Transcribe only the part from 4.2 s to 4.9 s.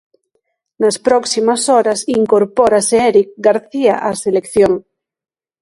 selección.